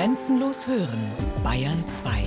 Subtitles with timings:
[0.00, 0.98] Grenzenlos hören,
[1.44, 2.22] Bayern 2.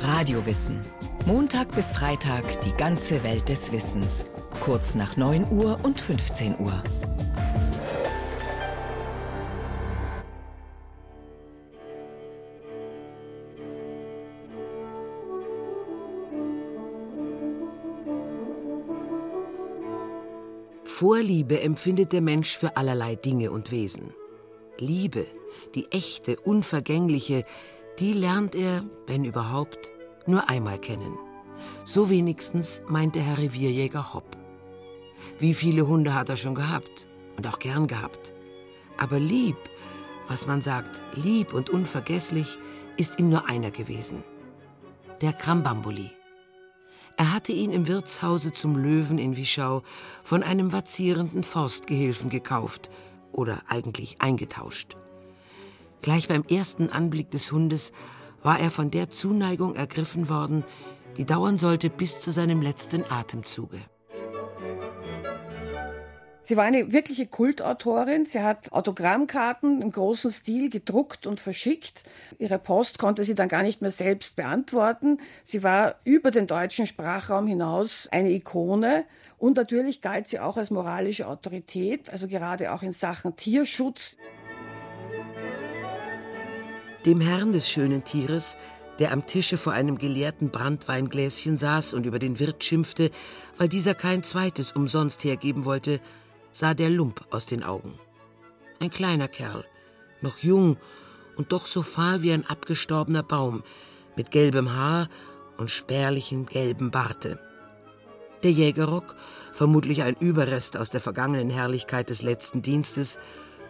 [0.00, 0.80] Radiowissen.
[1.26, 4.24] Montag bis Freitag die ganze Welt des Wissens.
[4.62, 6.82] Kurz nach 9 Uhr und 15 Uhr.
[20.84, 24.14] Vorliebe empfindet der Mensch für allerlei Dinge und Wesen.
[24.78, 25.26] Liebe,
[25.74, 27.44] die echte, unvergängliche,
[27.98, 29.90] die lernt er, wenn überhaupt,
[30.26, 31.18] nur einmal kennen.
[31.84, 34.36] So wenigstens meint der Herr Revierjäger Hopp.
[35.38, 37.06] Wie viele Hunde hat er schon gehabt
[37.36, 38.32] und auch gern gehabt.
[38.96, 39.56] Aber lieb,
[40.28, 42.58] was man sagt, lieb und unvergesslich,
[42.96, 44.22] ist ihm nur einer gewesen.
[45.20, 46.10] Der Krambambuli.
[47.16, 49.82] Er hatte ihn im Wirtshause zum Löwen in Wischau
[50.22, 52.90] von einem vazierenden Forstgehilfen gekauft
[53.32, 54.96] oder eigentlich eingetauscht.
[56.02, 57.92] Gleich beim ersten Anblick des Hundes
[58.42, 60.64] war er von der Zuneigung ergriffen worden,
[61.16, 63.78] die dauern sollte bis zu seinem letzten Atemzuge.
[66.42, 68.26] Sie war eine wirkliche Kultautorin.
[68.26, 72.02] Sie hat Autogrammkarten im großen Stil gedruckt und verschickt.
[72.40, 75.18] Ihre Post konnte sie dann gar nicht mehr selbst beantworten.
[75.44, 79.04] Sie war über den deutschen Sprachraum hinaus eine Ikone.
[79.38, 84.16] Und natürlich galt sie auch als moralische Autorität, also gerade auch in Sachen Tierschutz.
[87.06, 88.58] Dem Herrn des schönen Tieres,
[88.98, 93.10] der am Tische vor einem geleerten Brandweingläschen saß und über den Wirt schimpfte,
[93.56, 96.00] weil dieser kein zweites umsonst hergeben wollte,
[96.52, 97.98] sah der Lump aus den Augen.
[98.80, 99.64] Ein kleiner Kerl,
[100.20, 100.76] noch jung
[101.36, 103.62] und doch so fahl wie ein abgestorbener Baum,
[104.14, 105.08] mit gelbem Haar
[105.56, 107.38] und spärlichem gelben Barte.
[108.42, 109.16] Der Jägerrock,
[109.54, 113.18] vermutlich ein Überrest aus der vergangenen Herrlichkeit des letzten Dienstes,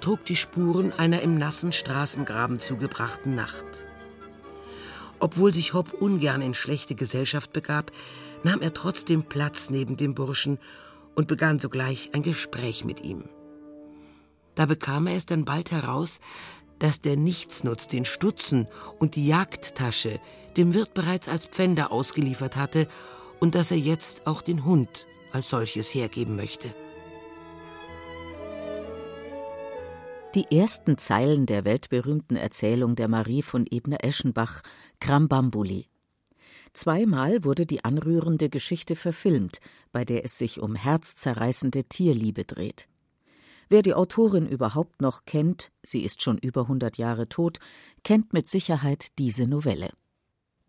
[0.01, 3.85] trug die Spuren einer im nassen Straßengraben zugebrachten Nacht.
[5.19, 7.93] Obwohl sich Hopp ungern in schlechte Gesellschaft begab,
[8.43, 10.59] nahm er trotzdem Platz neben dem Burschen
[11.15, 13.25] und begann sogleich ein Gespräch mit ihm.
[14.55, 16.21] Da bekam er es dann bald heraus,
[16.79, 18.67] dass der Nichtsnutz den Stutzen
[18.99, 20.19] und die Jagdtasche
[20.57, 22.89] dem Wirt bereits als Pfänder ausgeliefert hatte
[23.39, 26.75] und dass er jetzt auch den Hund als solches hergeben möchte.
[30.37, 34.63] Die ersten Zeilen der weltberühmten Erzählung der Marie von Ebner-Eschenbach,
[35.01, 35.89] Krambambuli.
[36.73, 39.59] Zweimal wurde die anrührende Geschichte verfilmt,
[39.91, 42.87] bei der es sich um herzzerreißende Tierliebe dreht.
[43.69, 47.59] Wer die Autorin überhaupt noch kennt, sie ist schon über 100 Jahre tot,
[48.05, 49.91] kennt mit Sicherheit diese Novelle.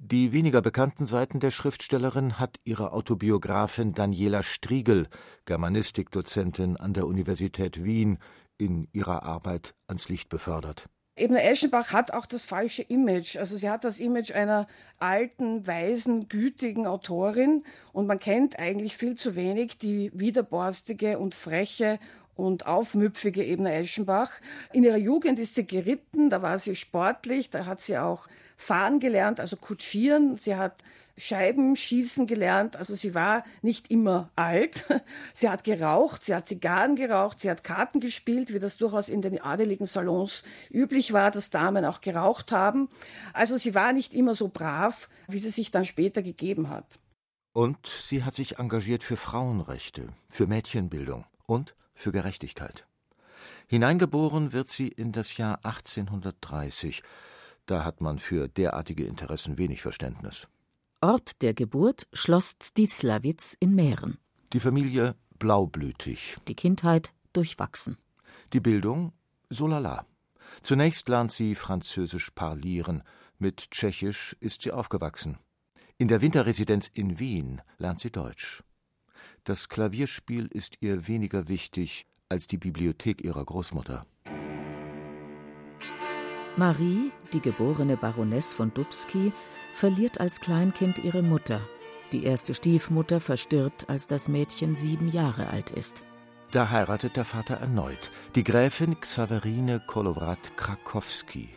[0.03, 5.07] Die weniger bekannten Seiten der Schriftstellerin hat ihre Autobiografin Daniela Striegel,
[5.45, 8.17] Germanistikdozentin an der Universität Wien,
[8.61, 10.85] in ihrer Arbeit ans Licht befördert.
[11.15, 13.35] Ebner Eschenbach hat auch das falsche Image.
[13.35, 14.67] Also sie hat das Image einer
[14.97, 21.99] alten, weisen, gütigen Autorin und man kennt eigentlich viel zu wenig die widerborstige und freche
[22.35, 24.31] und aufmüpfige Ebner Eschenbach.
[24.73, 28.27] In ihrer Jugend ist sie geritten, da war sie sportlich, da hat sie auch
[28.61, 30.37] fahren gelernt, also kutschieren.
[30.37, 30.83] Sie hat
[31.17, 32.75] Scheibenschießen gelernt.
[32.75, 34.85] Also sie war nicht immer alt.
[35.33, 39.21] Sie hat geraucht, sie hat Zigarren geraucht, sie hat Karten gespielt, wie das durchaus in
[39.21, 42.89] den adeligen Salons üblich war, dass Damen auch geraucht haben.
[43.33, 46.99] Also sie war nicht immer so brav, wie sie sich dann später gegeben hat.
[47.53, 52.85] Und sie hat sich engagiert für Frauenrechte, für Mädchenbildung und für Gerechtigkeit.
[53.67, 57.03] Hineingeboren wird sie in das Jahr 1830.
[57.71, 60.49] Da hat man für derartige Interessen wenig Verständnis.
[60.99, 64.17] Ort der Geburt Schloss Zdislawitz in Mähren.
[64.51, 66.35] Die Familie blaublütig.
[66.49, 67.95] Die Kindheit durchwachsen.
[68.51, 69.13] Die Bildung
[69.49, 70.05] so lala.
[70.61, 73.03] Zunächst lernt sie Französisch parlieren,
[73.37, 75.37] mit Tschechisch ist sie aufgewachsen.
[75.97, 78.65] In der Winterresidenz in Wien lernt sie Deutsch.
[79.45, 84.05] Das Klavierspiel ist ihr weniger wichtig als die Bibliothek ihrer Großmutter.
[86.57, 89.31] Marie, die geborene Baroness von Dubski,
[89.73, 91.61] verliert als Kleinkind ihre Mutter.
[92.11, 96.03] Die erste Stiefmutter verstirbt, als das Mädchen sieben Jahre alt ist.
[96.51, 101.47] Da heiratet der Vater erneut, die Gräfin Xaverine Kolowrat-Krakowski,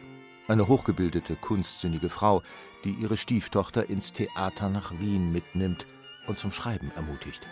[0.46, 2.42] eine hochgebildete, kunstsinnige Frau,
[2.84, 5.86] die ihre Stieftochter ins Theater nach Wien mitnimmt
[6.28, 7.44] und zum Schreiben ermutigt.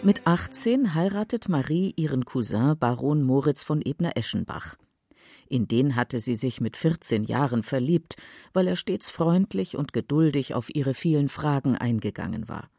[0.00, 4.76] Mit 18 heiratet Marie ihren Cousin Baron Moritz von Ebner-Eschenbach.
[5.48, 8.14] In den hatte sie sich mit 14 Jahren verliebt,
[8.52, 12.70] weil er stets freundlich und geduldig auf ihre vielen Fragen eingegangen war.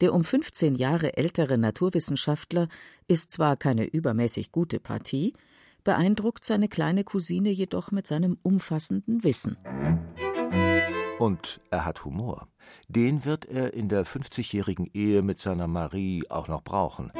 [0.00, 2.68] Der um 15 Jahre ältere Naturwissenschaftler
[3.08, 5.34] ist zwar keine übermäßig gute Partie,
[5.82, 9.56] beeindruckt seine kleine Cousine jedoch mit seinem umfassenden Wissen.
[11.20, 12.48] Und er hat Humor.
[12.88, 17.12] Den wird er in der 50-jährigen Ehe mit seiner Marie auch noch brauchen.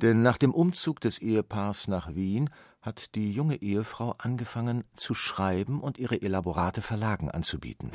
[0.00, 2.48] Denn nach dem Umzug des Ehepaars nach Wien
[2.80, 7.92] hat die junge Ehefrau angefangen zu schreiben und ihre Elaborate Verlagen anzubieten.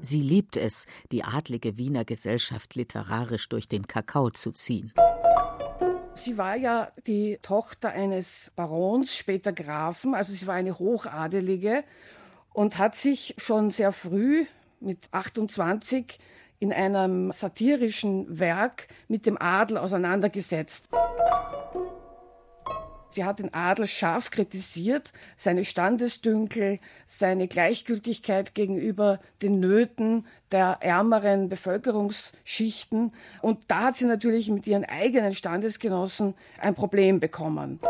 [0.00, 4.92] Sie liebt es, die adlige Wiener Gesellschaft literarisch durch den Kakao zu ziehen.
[6.14, 11.82] Sie war ja die Tochter eines Barons, später Grafen, also sie war eine Hochadelige
[12.56, 14.46] und hat sich schon sehr früh
[14.80, 16.18] mit 28
[16.58, 20.88] in einem satirischen Werk mit dem Adel auseinandergesetzt.
[23.10, 31.50] Sie hat den Adel scharf kritisiert, seine Standesdünkel, seine Gleichgültigkeit gegenüber den Nöten der ärmeren
[31.50, 33.12] Bevölkerungsschichten.
[33.42, 37.80] Und da hat sie natürlich mit ihren eigenen Standesgenossen ein Problem bekommen.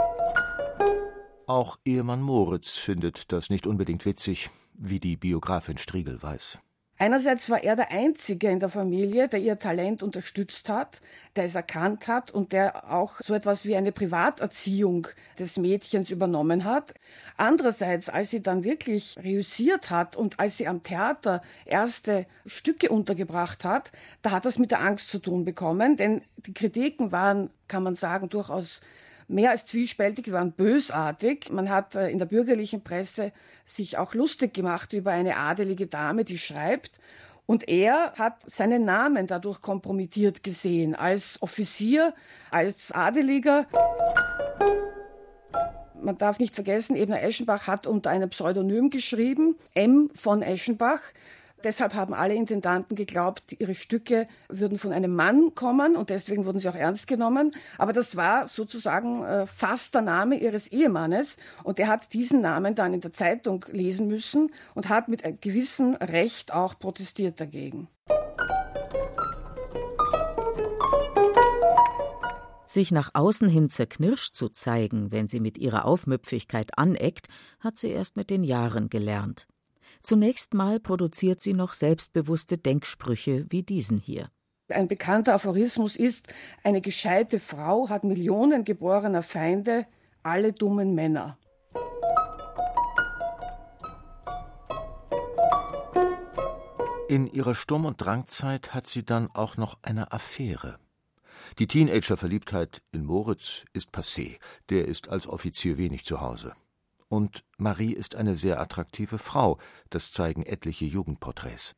[1.47, 6.59] Auch Ehemann Moritz findet das nicht unbedingt witzig, wie die Biografin Striegel weiß.
[6.99, 11.01] Einerseits war er der Einzige in der Familie, der ihr Talent unterstützt hat,
[11.37, 15.07] der es erkannt hat und der auch so etwas wie eine Privaterziehung
[15.39, 16.95] des Mädchens übernommen hat.
[17.37, 23.63] Andererseits, als sie dann wirklich reüssiert hat und als sie am Theater erste Stücke untergebracht
[23.63, 23.93] hat,
[24.23, 27.95] da hat das mit der Angst zu tun bekommen, denn die Kritiken waren, kann man
[27.95, 28.81] sagen, durchaus
[29.29, 31.51] mehr als zwiespältig, waren bösartig.
[31.51, 33.33] Man hat äh, in der bürgerlichen Presse
[33.65, 36.99] sich auch lustig gemacht über eine adelige Dame, die schreibt.
[37.47, 42.13] Und er hat seinen Namen dadurch kompromittiert gesehen, als Offizier,
[42.51, 43.67] als Adeliger.
[46.01, 51.01] Man darf nicht vergessen, Ebner Eschenbach hat unter einem Pseudonym geschrieben, M von Eschenbach.
[51.65, 56.59] Deshalb haben alle Intendanten geglaubt, ihre Stücke würden von einem Mann kommen und deswegen wurden
[56.59, 57.53] sie auch ernst genommen.
[57.79, 62.75] Aber das war sozusagen äh, fast der Name ihres Ehemannes und er hat diesen Namen
[62.75, 67.89] dann in der Zeitung lesen müssen und hat mit einem gewissen Recht auch protestiert dagegen.
[72.67, 77.29] Sich nach außen hin zerknirscht zu zeigen, wenn sie mit ihrer Aufmüpfigkeit aneckt,
[77.61, 79.47] hat sie erst mit den Jahren gelernt.
[80.07, 84.31] Zunächst mal produziert sie noch selbstbewusste Denksprüche wie diesen hier.
[84.69, 86.29] Ein bekannter Aphorismus ist,
[86.63, 89.85] eine gescheite Frau hat Millionen geborener Feinde,
[90.23, 91.39] alle dummen Männer.
[97.09, 100.79] In ihrer Sturm- und Drangzeit hat sie dann auch noch eine Affäre.
[101.59, 104.39] Die Teenager-Verliebtheit in Moritz ist passé,
[104.71, 106.55] der ist als Offizier wenig zu Hause.
[107.09, 109.59] Und Marie ist eine sehr attraktive Frau,
[109.91, 111.75] das zeigen etliche Jugendporträts.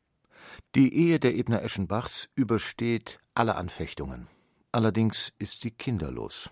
[0.75, 4.27] Die Ehe der Ebner Eschenbachs übersteht alle Anfechtungen.
[4.71, 6.49] Allerdings ist sie kinderlos.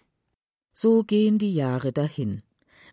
[0.74, 2.44] So gehen die Jahre dahin.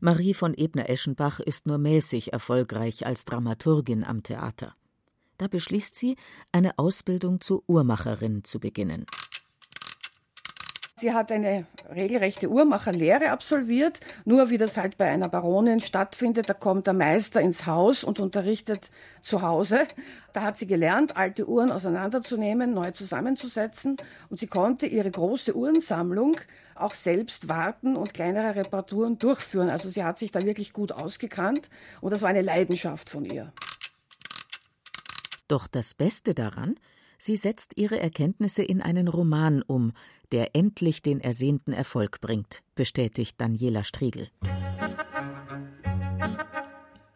[0.01, 4.75] Marie von Ebner-Eschenbach ist nur mäßig erfolgreich als Dramaturgin am Theater.
[5.39, 6.17] Da beschließt sie,
[6.53, 9.07] eine Ausbildung zur Uhrmacherin zu beginnen.
[11.05, 14.01] Sie hat eine regelrechte Uhrmacherlehre absolviert.
[14.25, 18.21] Nur wie das halt bei einer Baronin stattfindet, da kommt der Meister ins Haus und
[18.21, 18.89] unterrichtet
[19.21, 19.83] zu Hause.
[20.33, 23.99] Da hat sie gelernt, alte Uhren auseinanderzunehmen, neu zusammenzusetzen.
[24.31, 26.39] Und sie konnte ihre große Uhrensammlung
[26.75, 29.69] auch selbst warten und kleinere Reparaturen durchführen.
[29.69, 31.69] Also sie hat sich da wirklich gut ausgekannt
[32.01, 33.53] und das war eine Leidenschaft von ihr.
[35.49, 36.77] Doch das Beste daran,
[37.19, 39.93] Sie setzt ihre Erkenntnisse in einen Roman um,
[40.33, 44.29] der endlich den ersehnten Erfolg bringt, bestätigt Daniela Striegel.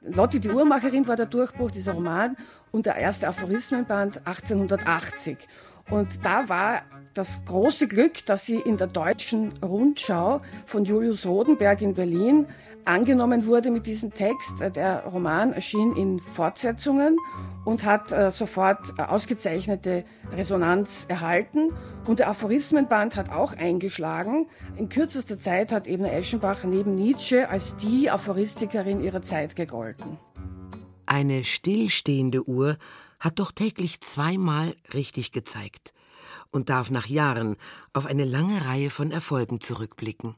[0.00, 2.36] Lotti die Uhrmacherin war der Durchbruch dieser Roman
[2.70, 5.36] und der erste Aphorismenband 1880.
[5.90, 6.82] Und da war
[7.14, 12.46] das große Glück, dass sie in der deutschen Rundschau von Julius Rodenberg in Berlin
[12.84, 14.60] angenommen wurde mit diesem Text.
[14.76, 17.16] Der Roman erschien in Fortsetzungen
[17.64, 21.68] und hat äh, sofort äh, ausgezeichnete Resonanz erhalten.
[22.06, 24.46] Und der Aphorismenband hat auch eingeschlagen.
[24.76, 30.18] In kürzester Zeit hat Ebner Eschenbach neben Nietzsche als die Aphoristikerin ihrer Zeit gegolten.
[31.08, 32.76] Eine stillstehende Uhr
[33.18, 35.94] hat doch täglich zweimal richtig gezeigt
[36.50, 37.56] und darf nach Jahren
[37.94, 40.34] auf eine lange Reihe von Erfolgen zurückblicken.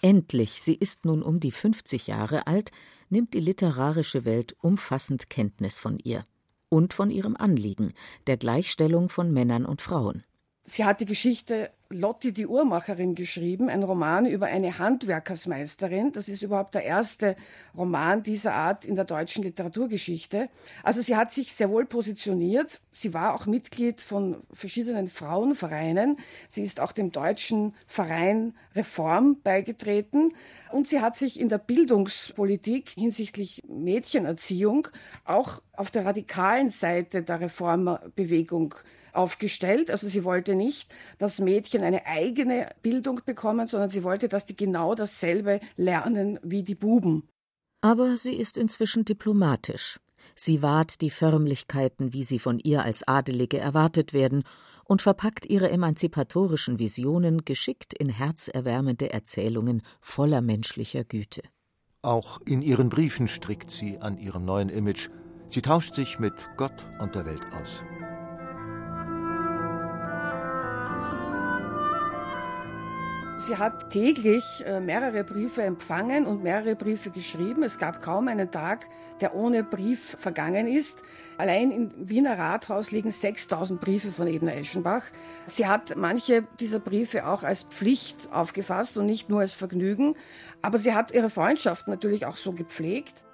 [0.00, 2.70] Endlich, sie ist nun um die 50 Jahre alt,
[3.08, 6.24] nimmt die literarische Welt umfassend Kenntnis von ihr
[6.68, 7.92] und von ihrem Anliegen,
[8.28, 10.22] der Gleichstellung von Männern und Frauen.
[10.64, 16.12] Sie hat die Geschichte Lotti die Uhrmacherin geschrieben, ein Roman über eine Handwerkersmeisterin.
[16.12, 17.36] Das ist überhaupt der erste
[17.76, 20.48] Roman dieser Art in der deutschen Literaturgeschichte.
[20.82, 22.80] Also sie hat sich sehr wohl positioniert.
[22.90, 26.16] Sie war auch Mitglied von verschiedenen Frauenvereinen.
[26.48, 30.32] Sie ist auch dem deutschen Verein Reform beigetreten.
[30.72, 34.88] Und sie hat sich in der Bildungspolitik hinsichtlich Mädchenerziehung
[35.24, 38.74] auch auf der radikalen Seite der Reformbewegung
[39.12, 39.90] aufgestellt.
[39.90, 44.56] Also sie wollte nicht, dass Mädchen eine eigene Bildung bekommen, sondern sie wollte, dass die
[44.56, 47.28] genau dasselbe lernen wie die Buben.
[47.80, 49.98] Aber sie ist inzwischen diplomatisch.
[50.34, 54.44] Sie wahrt die Förmlichkeiten, wie sie von ihr als Adelige erwartet werden,
[54.84, 61.42] und verpackt ihre emanzipatorischen Visionen geschickt in herzerwärmende Erzählungen voller menschlicher Güte.
[62.02, 65.08] Auch in ihren Briefen strickt sie an ihrem neuen Image.
[65.46, 67.84] Sie tauscht sich mit Gott und der Welt aus.
[73.44, 77.64] Sie hat täglich äh, mehrere Briefe empfangen und mehrere Briefe geschrieben.
[77.64, 78.86] Es gab kaum einen Tag,
[79.20, 81.02] der ohne Brief vergangen ist.
[81.38, 85.02] Allein im Wiener Rathaus liegen 6000 Briefe von Ebner Eschenbach.
[85.46, 90.14] Sie hat manche dieser Briefe auch als Pflicht aufgefasst und nicht nur als Vergnügen.
[90.60, 93.24] Aber sie hat ihre Freundschaft natürlich auch so gepflegt.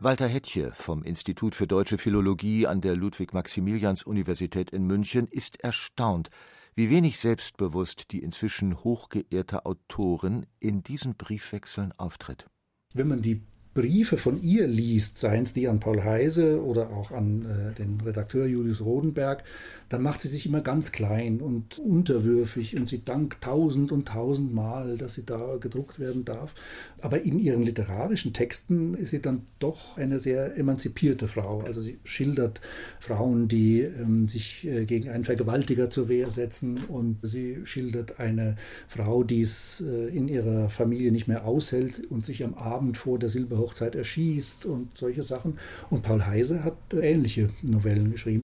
[0.00, 6.30] Walter Hettche vom Institut für Deutsche Philologie an der Ludwig-Maximilians-Universität in München ist erstaunt,
[6.78, 12.46] wie wenig selbstbewusst die inzwischen hochgeehrte Autorin in diesen Briefwechseln auftritt.
[12.94, 13.42] Wenn man die
[13.78, 18.00] Briefe von ihr liest, seien es die an Paul Heise oder auch an äh, den
[18.00, 19.44] Redakteur Julius Rodenberg,
[19.88, 24.98] dann macht sie sich immer ganz klein und unterwürfig und sie dankt tausend und tausendmal,
[24.98, 26.54] dass sie da gedruckt werden darf.
[27.00, 31.60] Aber in ihren literarischen Texten ist sie dann doch eine sehr emanzipierte Frau.
[31.60, 32.60] Also sie schildert
[32.98, 38.56] Frauen, die ähm, sich äh, gegen einen Vergewaltiger zur Wehr setzen und sie schildert eine
[38.88, 43.20] Frau, die es äh, in ihrer Familie nicht mehr aushält und sich am Abend vor
[43.20, 45.58] der Silberhochzeit Hochzeit erschießt und solche Sachen.
[45.90, 48.42] Und Paul Heise hat ähnliche Novellen geschrieben.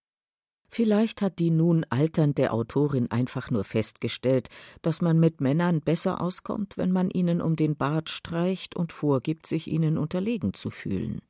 [0.68, 4.48] Vielleicht hat die nun alternde Autorin einfach nur festgestellt,
[4.82, 9.46] dass man mit Männern besser auskommt, wenn man ihnen um den Bart streicht und vorgibt,
[9.46, 11.20] sich ihnen unterlegen zu fühlen.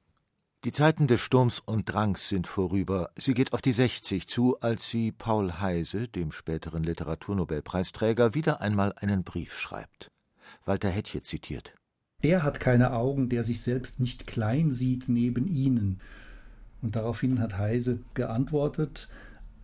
[0.65, 3.11] Die Zeiten des Sturms und Drangs sind vorüber.
[3.17, 8.95] Sie geht auf die 60 zu, als sie Paul Heise, dem späteren Literaturnobelpreisträger, wieder einmal
[8.97, 10.11] einen Brief schreibt.
[10.65, 11.75] Walter Hettche zitiert.
[12.25, 16.01] Er hat keine Augen, der sich selbst nicht klein sieht neben ihnen.
[16.81, 19.09] Und daraufhin hat Heise geantwortet,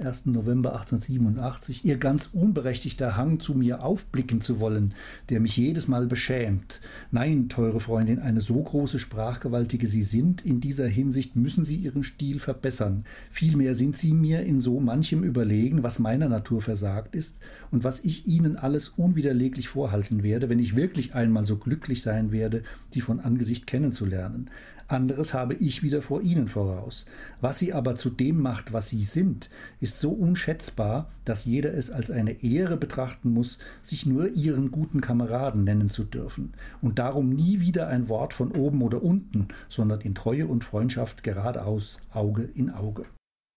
[0.01, 0.27] 1.
[0.27, 4.95] November 1887, ihr ganz unberechtigter Hang zu mir aufblicken zu wollen,
[5.29, 6.81] der mich jedes Mal beschämt.
[7.11, 12.03] Nein, teure Freundin, eine so große Sprachgewaltige Sie sind, in dieser Hinsicht müssen Sie Ihren
[12.03, 13.05] Stil verbessern.
[13.31, 17.37] Vielmehr sind Sie mir in so manchem überlegen, was meiner Natur versagt ist
[17.71, 22.33] und was ich Ihnen alles unwiderleglich vorhalten werde, wenn ich wirklich einmal so glücklich sein
[22.33, 24.51] werde, Sie von Angesicht kennenzulernen.
[24.93, 27.07] Anderes habe ich wieder vor Ihnen voraus.
[27.41, 31.91] Was Sie aber zu dem macht, was Sie sind, ist so unschätzbar, dass jeder es
[31.91, 37.31] als eine Ehre betrachten muss, sich nur Ihren guten Kameraden nennen zu dürfen und darum
[37.31, 42.43] nie wieder ein Wort von oben oder unten, sondern in Treue und Freundschaft geradeaus, Auge
[42.43, 43.05] in Auge.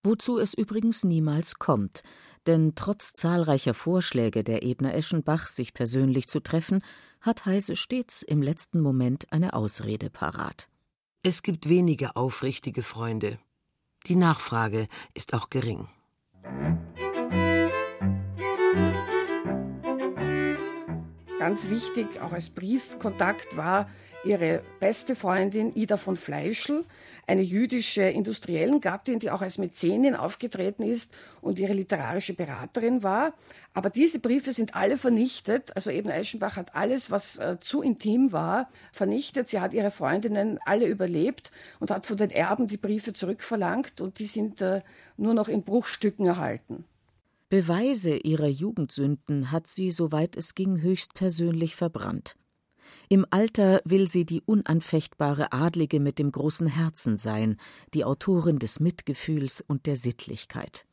[0.06, 2.04] Wozu es übrigens niemals kommt,
[2.46, 6.84] denn trotz zahlreicher Vorschläge der Ebner Eschenbach, sich persönlich zu treffen,
[7.22, 10.68] hat Heise stets im letzten Moment eine Ausrede parat.
[11.26, 13.40] Es gibt wenige aufrichtige Freunde.
[14.08, 15.88] Die Nachfrage ist auch gering.
[21.40, 23.90] Ganz wichtig, auch als Briefkontakt war
[24.24, 26.86] ihre beste Freundin Ida von Fleischl,
[27.28, 33.34] eine jüdische Industriellengattin, die auch als Mäzenin aufgetreten ist und ihre literarische Beraterin war.
[33.74, 35.76] Aber diese Briefe sind alle vernichtet.
[35.76, 39.50] Also eben Eschenbach hat alles, was äh, zu intim war, vernichtet.
[39.50, 44.20] Sie hat ihre Freundinnen alle überlebt und hat von den Erben die Briefe zurückverlangt und
[44.20, 44.82] die sind äh,
[45.18, 46.86] nur noch in Bruchstücken erhalten.
[47.50, 52.36] Beweise ihrer Jugendsünden hat sie, soweit es ging, höchstpersönlich verbrannt.
[53.10, 57.58] Im Alter will sie die unanfechtbare Adlige mit dem großen Herzen sein,
[57.94, 60.86] die Autorin des Mitgefühls und der Sittlichkeit.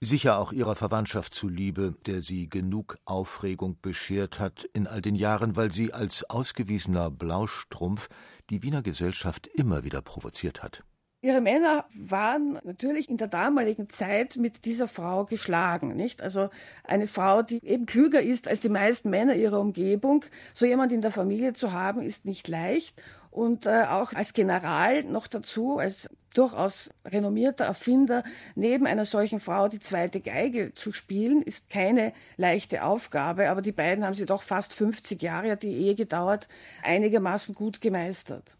[0.00, 5.56] Sicher auch ihrer Verwandtschaft zuliebe, der sie genug Aufregung beschert hat in all den Jahren,
[5.56, 8.08] weil sie als ausgewiesener Blaustrumpf
[8.50, 10.84] die Wiener Gesellschaft immer wieder provoziert hat.
[11.24, 16.20] Ihre Männer waren natürlich in der damaligen Zeit mit dieser Frau geschlagen, nicht?
[16.20, 16.50] Also
[16.86, 20.26] eine Frau, die eben klüger ist als die meisten Männer ihrer Umgebung.
[20.52, 23.02] So jemand in der Familie zu haben, ist nicht leicht.
[23.30, 28.22] Und äh, auch als General noch dazu, als durchaus renommierter Erfinder,
[28.54, 33.72] neben einer solchen Frau die zweite Geige zu spielen, ist keine leichte Aufgabe, aber die
[33.72, 36.48] beiden haben sie doch fast 50 Jahre, die Ehe gedauert,
[36.82, 38.58] einigermaßen gut gemeistert.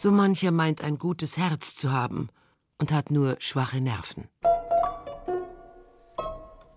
[0.00, 2.28] So mancher meint ein gutes Herz zu haben
[2.78, 4.28] und hat nur schwache Nerven.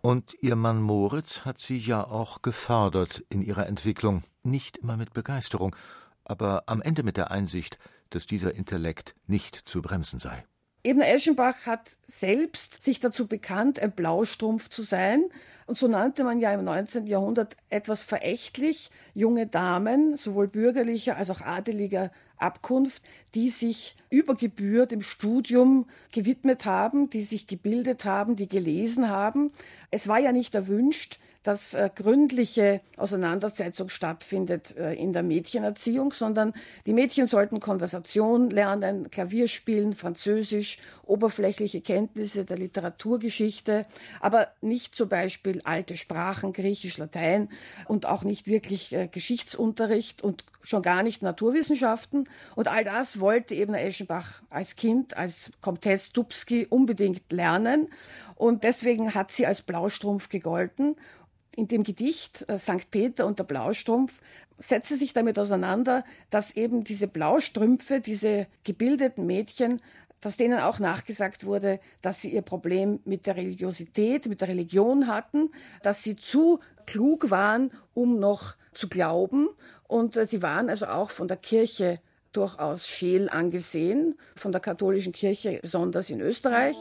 [0.01, 5.13] Und ihr Mann Moritz hat sie ja auch gefördert in ihrer Entwicklung, nicht immer mit
[5.13, 5.75] Begeisterung,
[6.23, 7.77] aber am Ende mit der Einsicht,
[8.09, 10.43] dass dieser Intellekt nicht zu bremsen sei.
[10.83, 15.25] Ebner Eschenbach hat selbst sich dazu bekannt, ein Blaustrumpf zu sein.
[15.67, 17.05] Und so nannte man ja im 19.
[17.05, 22.09] Jahrhundert etwas verächtlich junge Damen, sowohl bürgerlicher als auch adeliger
[22.41, 29.09] Abkunft, die sich über Gebühr dem Studium gewidmet haben, die sich gebildet haben, die gelesen
[29.09, 29.51] haben.
[29.89, 36.53] Es war ja nicht erwünscht, dass äh, gründliche Auseinandersetzung stattfindet äh, in der Mädchenerziehung, sondern
[36.85, 43.85] die Mädchen sollten Konversation lernen, Klavier spielen, Französisch, oberflächliche Kenntnisse der Literaturgeschichte,
[44.19, 47.49] aber nicht zum Beispiel alte Sprachen, Griechisch, Latein
[47.87, 52.29] und auch nicht wirklich äh, Geschichtsunterricht und schon gar nicht Naturwissenschaften.
[52.55, 57.89] Und all das wollte eben Eschenbach als Kind, als Comtesse Dubski unbedingt lernen.
[58.35, 60.95] Und deswegen hat sie als Blaustrumpf gegolten
[61.55, 62.89] in dem Gedicht äh, St.
[62.91, 64.21] Peter und der Blaustrumpf
[64.57, 69.81] setzt sie sich damit auseinander, dass eben diese Blaustrümpfe, diese gebildeten Mädchen,
[70.21, 75.07] dass denen auch nachgesagt wurde, dass sie ihr Problem mit der Religiosität, mit der Religion
[75.07, 75.49] hatten,
[75.81, 79.49] dass sie zu klug waren, um noch zu glauben.
[79.87, 81.99] Und äh, sie waren also auch von der Kirche
[82.33, 86.77] durchaus scheel angesehen, von der katholischen Kirche besonders in Österreich.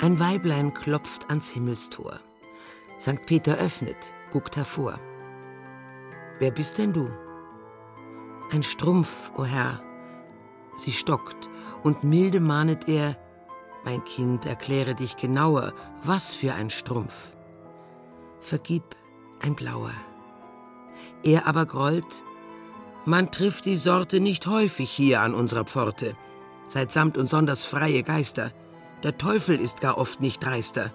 [0.00, 2.20] Ein Weiblein klopft ans Himmelstor.
[3.00, 3.24] St.
[3.26, 4.98] Peter öffnet, guckt hervor.
[6.38, 7.08] Wer bist denn du?
[8.50, 9.82] Ein Strumpf, o oh Herr.
[10.76, 11.48] Sie stockt,
[11.82, 13.16] und milde mahnet er,
[13.84, 15.72] mein Kind, erkläre dich genauer,
[16.02, 17.32] was für ein Strumpf.
[18.40, 18.96] Vergib,
[19.40, 19.92] ein blauer.
[21.22, 22.22] Er aber grollt,
[23.04, 26.16] man trifft die Sorte nicht häufig hier an unserer Pforte,
[26.66, 28.52] seit samt und sonders freie Geister.
[29.02, 30.90] Der Teufel ist gar oft nicht dreister.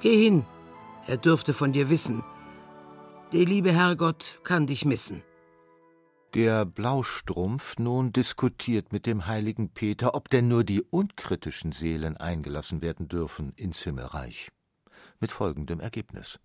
[0.00, 0.44] Geh hin,
[1.06, 2.24] er dürfte von dir wissen.
[3.32, 5.22] Der liebe Herrgott kann dich missen.
[6.34, 12.82] Der Blaustrumpf nun diskutiert mit dem heiligen Peter, ob denn nur die unkritischen Seelen eingelassen
[12.82, 14.50] werden dürfen ins Himmelreich.
[15.20, 16.38] Mit folgendem Ergebnis.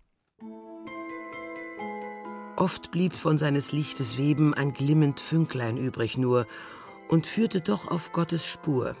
[2.56, 6.46] Oft blieb von seines Lichtes Weben ein glimmend Fünklein übrig nur
[7.08, 8.96] und führte doch auf Gottes Spur.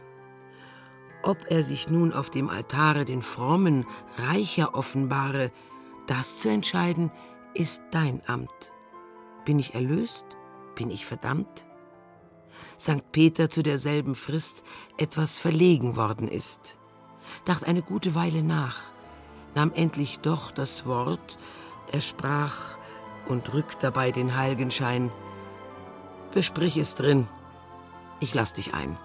[1.22, 3.86] Ob er sich nun auf dem Altare den Frommen
[4.18, 5.52] reicher offenbare,
[6.06, 7.12] das zu entscheiden,
[7.54, 8.72] ist dein Amt.
[9.44, 10.38] Bin ich erlöst?
[10.74, 11.66] Bin ich verdammt?
[12.76, 14.64] Sankt Peter zu derselben Frist
[14.98, 16.78] etwas verlegen worden ist,
[17.44, 18.80] dacht eine gute Weile nach,
[19.54, 21.38] nahm endlich doch das Wort,
[21.90, 22.76] er sprach
[23.28, 25.10] und rückt dabei den Heilgenschein.
[26.32, 27.28] Besprich es drin,
[28.20, 28.96] ich lass dich ein.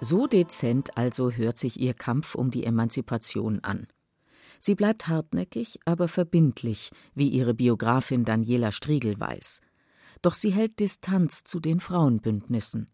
[0.00, 3.86] So dezent also hört sich ihr Kampf um die Emanzipation an.
[4.58, 9.60] Sie bleibt hartnäckig, aber verbindlich, wie ihre Biografin Daniela Striegel weiß.
[10.22, 12.88] Doch sie hält Distanz zu den Frauenbündnissen.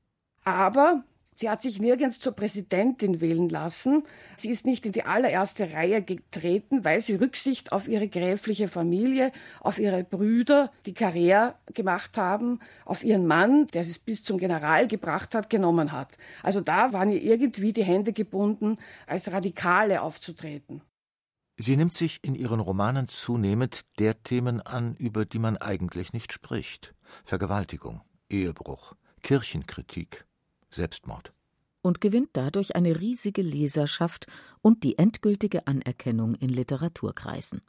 [0.44, 1.04] Aber
[1.38, 4.02] Sie hat sich nirgends zur Präsidentin wählen lassen.
[4.36, 9.30] Sie ist nicht in die allererste Reihe getreten, weil sie Rücksicht auf ihre gräfliche Familie,
[9.60, 14.88] auf ihre Brüder, die Karriere gemacht haben, auf ihren Mann, der es bis zum General
[14.88, 16.18] gebracht hat, genommen hat.
[16.42, 20.82] Also da waren ihr irgendwie die Hände gebunden, als Radikale aufzutreten.
[21.56, 26.32] Sie nimmt sich in ihren Romanen zunehmend der Themen an, über die man eigentlich nicht
[26.32, 26.94] spricht.
[27.24, 30.26] Vergewaltigung, Ehebruch, Kirchenkritik,
[30.70, 31.32] Selbstmord.
[31.82, 34.26] Und gewinnt dadurch eine riesige Leserschaft
[34.62, 37.62] und die endgültige Anerkennung in Literaturkreisen.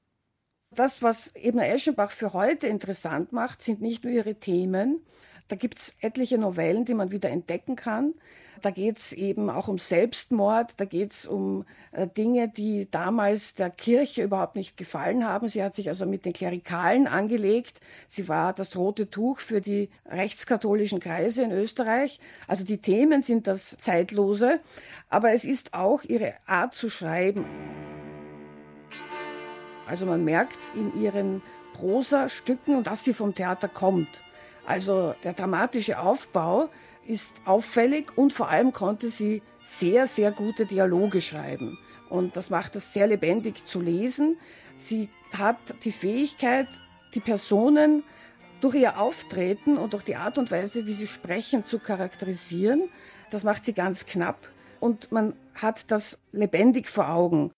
[0.72, 5.02] Das, was Ebner Eschenbach für heute interessant macht, sind nicht nur ihre Themen.
[5.50, 8.14] Da gibt es etliche Novellen, die man wieder entdecken kann.
[8.62, 13.56] Da geht es eben auch um Selbstmord, da geht es um äh, Dinge, die damals
[13.56, 15.48] der Kirche überhaupt nicht gefallen haben.
[15.48, 17.80] Sie hat sich also mit den Klerikalen angelegt.
[18.08, 22.20] Sie war das rote Tuch für die rechtskatholischen Kreise in Österreich.
[22.48, 24.60] Also die Themen sind das Zeitlose,
[25.10, 27.46] aber es ist auch ihre Art zu schreiben.
[29.88, 31.42] Also man merkt in ihren
[31.74, 34.10] Prosa-Stücken, dass sie vom Theater kommt.
[34.70, 36.70] Also der dramatische Aufbau
[37.04, 41.80] ist auffällig und vor allem konnte sie sehr, sehr gute Dialoge schreiben.
[42.08, 44.38] Und das macht es sehr lebendig zu lesen.
[44.78, 46.68] Sie hat die Fähigkeit,
[47.16, 48.04] die Personen
[48.62, 52.90] durch ihr Auftreten und durch die Art und Weise, wie sie sprechen, zu charakterisieren.
[53.32, 54.38] Das macht sie ganz knapp
[54.80, 57.52] und man hat das lebendig vor Augen.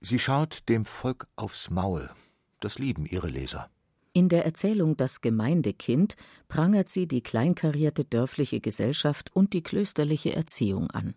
[0.00, 2.10] Sie schaut dem Volk aufs Maul.
[2.58, 3.70] Das lieben ihre Leser.
[4.14, 6.16] In der Erzählung Das Gemeindekind
[6.48, 11.14] prangert sie die kleinkarierte dörfliche Gesellschaft und die klösterliche Erziehung an.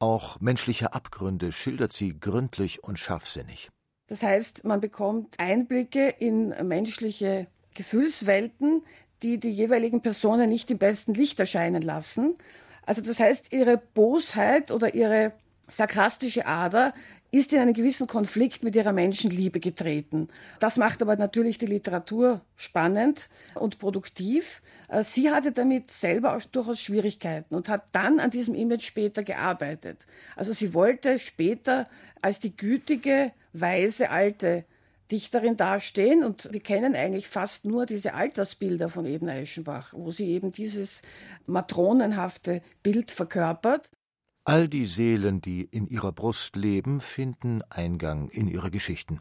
[0.00, 3.70] Auch menschliche Abgründe schildert sie gründlich und scharfsinnig.
[4.08, 8.82] Das heißt, man bekommt Einblicke in menschliche Gefühlswelten,
[9.22, 12.34] die die jeweiligen Personen nicht im besten Licht erscheinen lassen.
[12.84, 15.32] Also das heißt, ihre Bosheit oder ihre
[15.68, 16.92] sarkastische Ader
[17.32, 20.28] ist in einen gewissen Konflikt mit ihrer Menschenliebe getreten.
[20.60, 24.60] Das macht aber natürlich die Literatur spannend und produktiv.
[24.88, 29.24] Äh, sie hatte damit selber auch durchaus Schwierigkeiten und hat dann an diesem Image später
[29.24, 30.06] gearbeitet.
[30.36, 31.88] Also sie wollte später
[32.20, 34.66] als die gütige, weise, alte
[35.10, 40.28] Dichterin dastehen und wir kennen eigentlich fast nur diese Altersbilder von Ebner Eschenbach, wo sie
[40.28, 41.00] eben dieses
[41.46, 43.90] matronenhafte Bild verkörpert.
[44.44, 49.20] All die Seelen, die in ihrer Brust leben, finden Eingang in ihre Geschichten.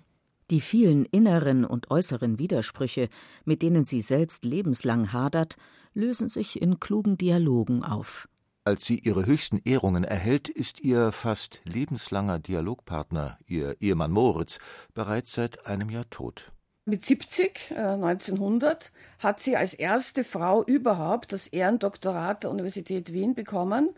[0.49, 3.07] Die vielen inneren und äußeren Widersprüche,
[3.45, 5.57] mit denen sie selbst lebenslang hadert,
[5.93, 8.27] lösen sich in klugen Dialogen auf.
[8.63, 14.57] Als sie ihre höchsten Ehrungen erhält, ist ihr fast lebenslanger Dialogpartner, ihr Ehemann Moritz,
[14.95, 16.51] bereits seit einem Jahr tot.
[16.85, 23.35] Mit 70, äh, 1900, hat sie als erste Frau überhaupt das Ehrendoktorat der Universität Wien
[23.35, 23.91] bekommen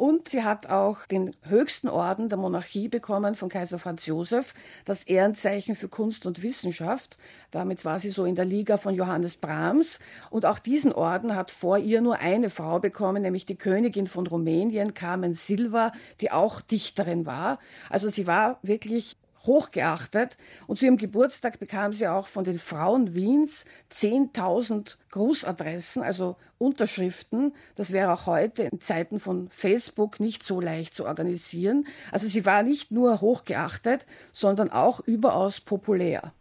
[0.00, 4.54] und sie hat auch den höchsten Orden der Monarchie bekommen von Kaiser Franz Josef,
[4.86, 7.18] das Ehrenzeichen für Kunst und Wissenschaft.
[7.50, 9.98] Damit war sie so in der Liga von Johannes Brahms.
[10.30, 14.26] Und auch diesen Orden hat vor ihr nur eine Frau bekommen, nämlich die Königin von
[14.26, 17.58] Rumänien, Carmen Silva, die auch Dichterin war.
[17.90, 20.36] Also sie war wirklich hochgeachtet.
[20.66, 27.54] Und zu ihrem Geburtstag bekam sie auch von den Frauen Wiens 10.000 Grußadressen, also Unterschriften.
[27.74, 31.86] Das wäre auch heute in Zeiten von Facebook nicht so leicht zu organisieren.
[32.12, 36.32] Also sie war nicht nur hochgeachtet, sondern auch überaus populär.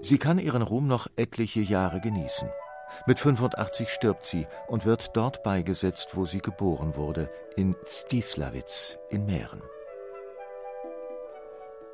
[0.00, 2.48] Sie kann ihren Ruhm noch etliche Jahre genießen.
[3.06, 9.26] Mit 85 stirbt sie und wird dort beigesetzt, wo sie geboren wurde, in Stislawitz in
[9.26, 9.62] Mähren.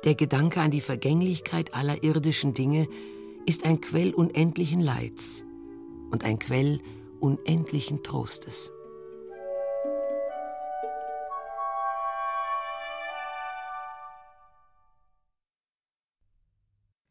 [0.05, 2.87] Der Gedanke an die Vergänglichkeit aller irdischen Dinge
[3.45, 5.43] ist ein Quell unendlichen Leids
[6.11, 6.79] und ein Quell
[7.19, 8.71] unendlichen Trostes.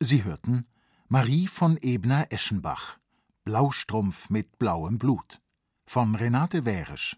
[0.00, 0.66] Sie hörten
[1.08, 2.98] Marie von Ebner-Eschenbach
[3.48, 5.40] Blaustrumpf mit blauem Blut
[5.86, 7.16] von Renate Wärisch.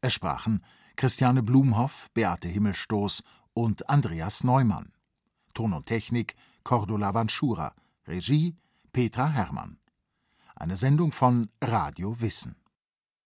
[0.00, 0.62] Es sprachen
[0.94, 4.92] Christiane Blumhoff, Beate Himmelstoß und Andreas Neumann.
[5.54, 7.74] Ton und Technik Cordula Vanschura.
[8.06, 8.54] Regie
[8.92, 9.80] Petra Herrmann.
[10.54, 12.54] Eine Sendung von Radio Wissen.